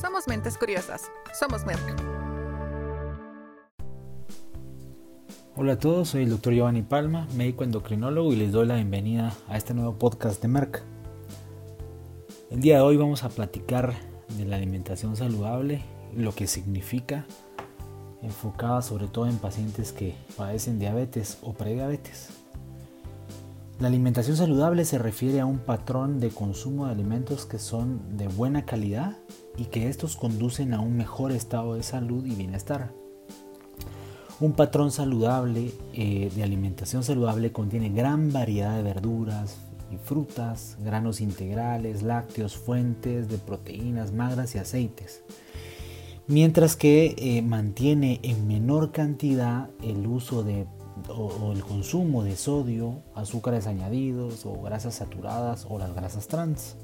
[0.00, 1.10] Somos mentes curiosas.
[1.38, 2.02] Somos Merck.
[5.56, 6.54] Hola a todos, soy el Dr.
[6.54, 10.82] Giovanni Palma, médico endocrinólogo y les doy la bienvenida a este nuevo podcast de Merck.
[12.50, 13.94] El día de hoy vamos a platicar
[14.38, 15.82] de la alimentación saludable,
[16.16, 17.26] lo que significa,
[18.22, 22.30] enfocada sobre todo en pacientes que padecen diabetes o prediabetes.
[23.80, 28.28] La alimentación saludable se refiere a un patrón de consumo de alimentos que son de
[28.28, 29.18] buena calidad
[29.60, 32.94] y que estos conducen a un mejor estado de salud y bienestar.
[34.40, 39.58] Un patrón saludable eh, de alimentación saludable contiene gran variedad de verduras
[39.92, 45.22] y frutas, granos integrales, lácteos, fuentes de proteínas magras y aceites.
[46.26, 50.66] Mientras que eh, mantiene en menor cantidad el uso de
[51.08, 56.76] o, el consumo de sodio, azúcares añadidos o grasas saturadas o las grasas trans.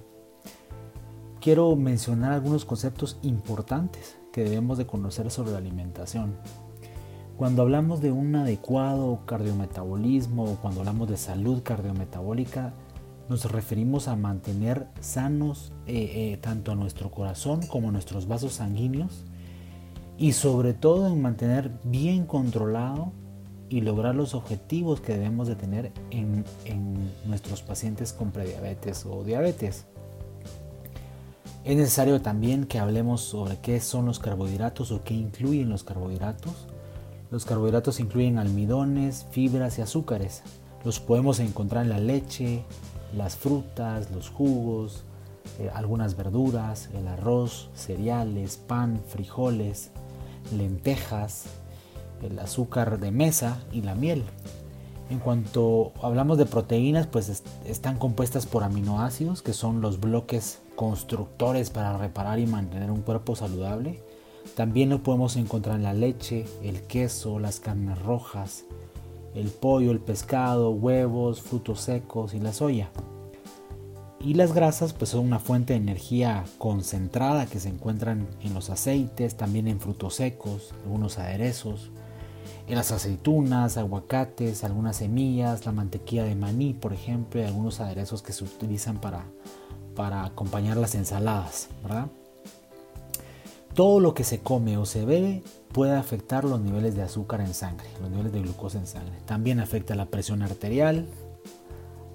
[1.46, 6.34] Quiero mencionar algunos conceptos importantes que debemos de conocer sobre la alimentación.
[7.36, 12.74] Cuando hablamos de un adecuado cardiometabolismo o cuando hablamos de salud cardiometabólica,
[13.28, 19.24] nos referimos a mantener sanos eh, eh, tanto nuestro corazón como nuestros vasos sanguíneos
[20.18, 23.12] y sobre todo en mantener bien controlado
[23.68, 26.44] y lograr los objetivos que debemos de tener en,
[27.24, 29.86] nuestros pacientes con prediabetes o diabetes.
[31.66, 36.54] Es necesario también que hablemos sobre qué son los carbohidratos o qué incluyen los carbohidratos.
[37.32, 40.44] Los carbohidratos incluyen almidones, fibras y azúcares.
[40.84, 42.62] Los podemos encontrar en la leche,
[43.16, 45.02] las frutas, los jugos,
[45.58, 49.90] eh, algunas verduras, el arroz, cereales, pan, frijoles,
[50.56, 51.46] lentejas,
[52.22, 54.22] el azúcar de mesa y la miel.
[55.10, 61.70] En cuanto hablamos de proteínas, pues están compuestas por aminoácidos, que son los bloques constructores
[61.70, 64.00] para reparar y mantener un cuerpo saludable.
[64.54, 68.64] También lo podemos encontrar en la leche, el queso, las carnes rojas,
[69.34, 72.90] el pollo, el pescado, huevos, frutos secos y la soya.
[74.20, 78.70] Y las grasas pues son una fuente de energía concentrada que se encuentran en los
[78.70, 81.90] aceites, también en frutos secos, algunos aderezos,
[82.66, 88.22] en las aceitunas, aguacates, algunas semillas, la mantequilla de maní, por ejemplo, y algunos aderezos
[88.22, 89.26] que se utilizan para,
[89.96, 92.06] para acompañar las ensaladas, ¿verdad?
[93.74, 95.42] Todo lo que se come o se bebe
[95.72, 99.14] puede afectar los niveles de azúcar en sangre, los niveles de glucosa en sangre.
[99.26, 101.06] También afecta la presión arterial,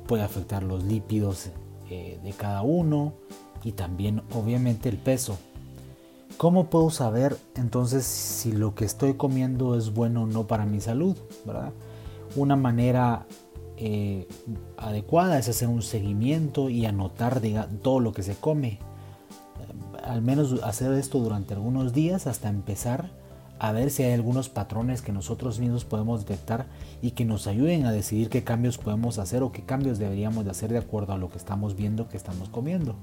[0.08, 1.50] puede afectar los lípidos
[1.90, 3.14] eh, de cada uno
[3.64, 5.38] y también obviamente el peso.
[6.38, 10.82] ¿Cómo puedo saber entonces si lo que estoy comiendo es bueno o no para mi
[10.82, 11.16] salud?
[12.36, 13.28] Una manera
[13.84, 14.28] eh,
[14.78, 17.42] adecuada es hacer un seguimiento y anotar
[17.82, 18.78] todo lo que se come.
[20.04, 23.10] Al menos hacer esto durante algunos días hasta empezar
[23.58, 26.68] a ver si hay algunos patrones que nosotros mismos podemos detectar
[27.02, 30.52] y que nos ayuden a decidir qué cambios podemos hacer o qué cambios deberíamos de
[30.52, 32.94] hacer de acuerdo a lo que estamos viendo que estamos comiendo.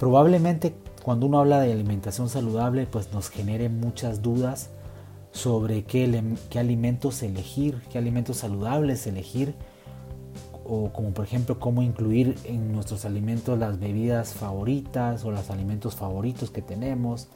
[0.00, 4.70] Probablemente cuando uno habla de alimentación saludable, pues nos genere muchas dudas
[5.30, 9.54] sobre qué, qué alimentos elegir, qué alimentos saludables elegir,
[10.68, 15.94] o como por ejemplo cómo incluir en nuestros alimentos las bebidas favoritas o los alimentos
[15.94, 17.28] favoritos que tenemos,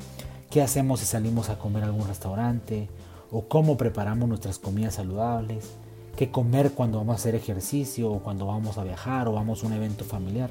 [0.51, 2.89] qué hacemos si salimos a comer a algún restaurante,
[3.31, 5.77] o cómo preparamos nuestras comidas saludables,
[6.17, 9.67] qué comer cuando vamos a hacer ejercicio o cuando vamos a viajar o vamos a
[9.67, 10.51] un evento familiar.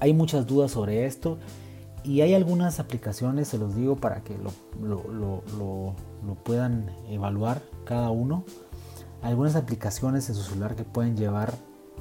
[0.00, 1.38] Hay muchas dudas sobre esto
[2.02, 5.94] y hay algunas aplicaciones, se los digo para que lo,
[6.42, 8.44] puedan evaluar cada uno.
[9.24, 11.54] Algunas aplicaciones en su celular que pueden llevar,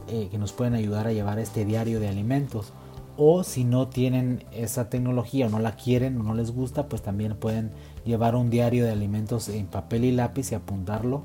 [0.08, 2.74] eh, que nos pueden ayudar a llevar este diario de alimentos.
[3.18, 7.02] O si no tienen esa tecnología o no la quieren o no les gusta, pues
[7.02, 7.72] también pueden
[8.06, 11.24] llevar un diario de alimentos en papel y lápiz y apuntarlo.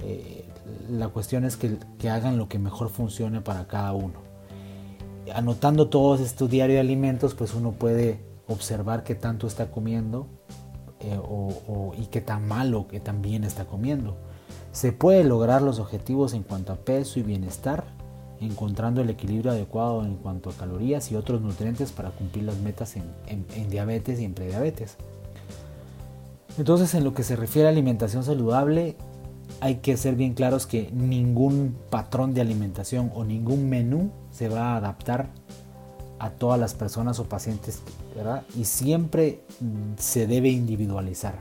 [0.00, 0.48] Eh,
[0.88, 4.26] la cuestión es que, que hagan lo que mejor funcione para cada uno
[5.34, 10.26] anotando todos estos diarios de alimentos, pues uno puede observar qué tanto está comiendo
[11.00, 11.18] eh,
[11.98, 14.16] y qué tan malo, qué tan bien está comiendo.
[14.72, 17.84] Se puede lograr los objetivos en cuanto a peso y bienestar,
[18.40, 22.94] encontrando el equilibrio adecuado en cuanto a calorías y otros nutrientes para cumplir las metas
[22.96, 24.96] en diabetes y en prediabetes.
[26.58, 28.96] Entonces, en lo que se refiere a alimentación saludable,
[29.60, 34.72] hay que ser bien claros que ningún patrón de alimentación o ningún menú se va
[34.72, 35.28] a adaptar
[36.18, 37.82] a todas las personas o pacientes,
[38.14, 38.42] ¿verdad?
[38.56, 41.34] Y siempre mm, se debe individualizar.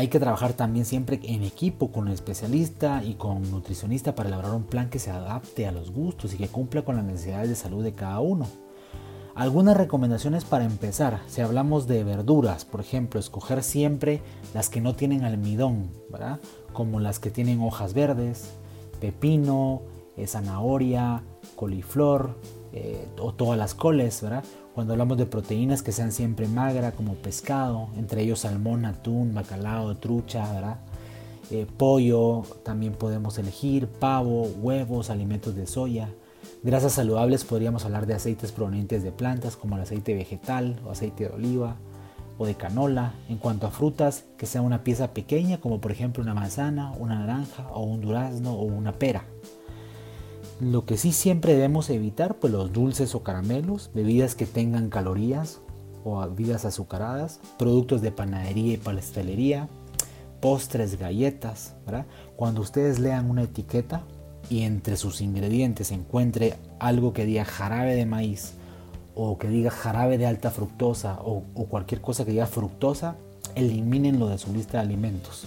[0.00, 4.54] Hay que trabajar también siempre en equipo con el especialista y con nutricionista para elaborar
[4.54, 7.54] un plan que se adapte a los gustos y que cumpla con las necesidades de
[7.54, 8.46] salud de cada uno.
[9.34, 14.22] Algunas recomendaciones para empezar, si hablamos de verduras, por ejemplo, escoger siempre
[14.54, 16.40] las que no tienen almidón, ¿verdad?
[16.72, 18.54] como las que tienen hojas verdes,
[19.02, 19.82] pepino,
[20.16, 21.22] eh, zanahoria,
[21.56, 22.38] coliflor
[22.72, 24.44] eh, o todas las coles, ¿verdad?
[24.80, 29.94] Cuando hablamos de proteínas que sean siempre magra, como pescado, entre ellos salmón, atún, bacalao,
[29.98, 30.78] trucha.
[31.50, 36.08] Eh, pollo, también podemos elegir pavo, huevos, alimentos de soya.
[36.62, 41.24] Grasas saludables podríamos hablar de aceites provenientes de plantas como el aceite vegetal o aceite
[41.24, 41.76] de oliva
[42.38, 43.12] o de canola.
[43.28, 47.18] En cuanto a frutas, que sea una pieza pequeña como por ejemplo una manzana, una
[47.18, 49.24] naranja o un durazno o una pera.
[50.60, 55.60] Lo que sí siempre debemos evitar, pues los dulces o caramelos, bebidas que tengan calorías
[56.04, 59.70] o bebidas azucaradas, productos de panadería y pastelería,
[60.42, 61.74] postres, galletas,
[62.36, 64.02] Cuando ustedes lean una etiqueta
[64.50, 68.52] y entre sus ingredientes encuentre algo que diga jarabe de maíz
[69.14, 73.16] o que diga jarabe de alta fructosa o, o cualquier cosa que diga fructosa,
[73.54, 75.46] elimínenlo de su lista de alimentos.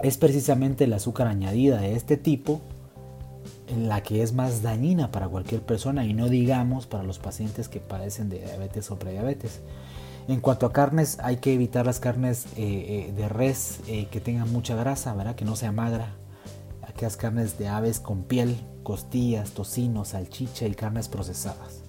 [0.00, 2.60] Es precisamente el azúcar añadida de este tipo
[3.76, 7.80] la que es más dañina para cualquier persona y no digamos para los pacientes que
[7.80, 9.60] padecen de diabetes o prediabetes.
[10.28, 14.20] En cuanto a carnes, hay que evitar las carnes eh, eh, de res eh, que
[14.20, 15.34] tengan mucha grasa, ¿verdad?
[15.34, 16.14] que no sea magra.
[16.82, 21.80] Aquellas carnes de aves con piel, costillas, tocino, salchicha y carnes procesadas.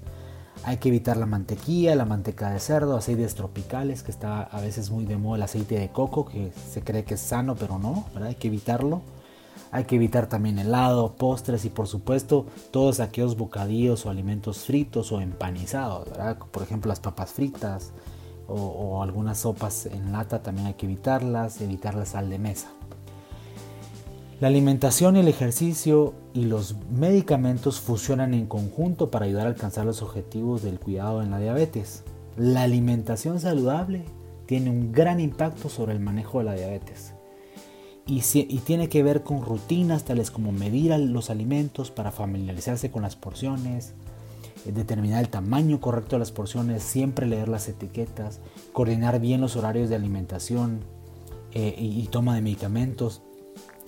[0.66, 4.90] Hay que evitar la mantequilla, la manteca de cerdo, aceites tropicales, que está a veces
[4.90, 8.06] muy de moda el aceite de coco, que se cree que es sano, pero no,
[8.14, 8.30] ¿verdad?
[8.30, 9.02] hay que evitarlo.
[9.74, 15.12] Hay que evitar también helado, postres y por supuesto todos aquellos bocadillos o alimentos fritos
[15.12, 16.10] o empanizados,
[16.52, 17.92] Por ejemplo las papas fritas
[18.48, 22.68] o, algunas sopas en lata también hay que evitarlas, evitar la sal de mesa.
[24.40, 30.04] La alimentación, el ejercicio y los medicamentos funcionan en conjunto para ayudar a alcanzar los
[30.04, 32.04] objetivos del cuidado en la diabetes.
[32.38, 34.06] La alimentación saludable
[34.46, 37.13] tiene un gran impacto sobre el manejo de la diabetes
[38.06, 38.22] y,
[38.60, 43.94] tiene que ver con rutinas tales como medir los alimentos para familiarizarse con las porciones,
[44.66, 48.42] eh, determinar el tamaño correcto de las porciones, siempre leer las etiquetas,
[48.74, 50.82] coordinar bien los horarios de alimentación
[51.54, 53.22] eh, y, toma de medicamentos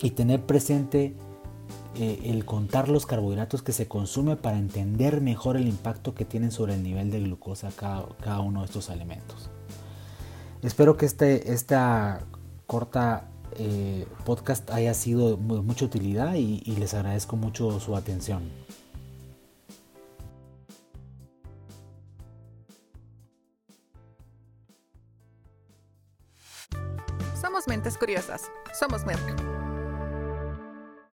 [0.00, 1.14] y tener presente
[1.96, 6.52] eh, el contar los carbohidratos que se consume para entender mejor el impacto que tienen
[6.52, 9.50] sobre el nivel de glucosa cada, cada uno de estos alimentos.
[10.62, 12.24] Espero que este, esta
[12.66, 13.28] corta
[13.58, 18.50] eh, podcast haya sido de mucha utilidad y, les agradezco mucho su atención.
[27.40, 28.42] Somos mentes curiosas.
[28.78, 29.65] Somos Merck.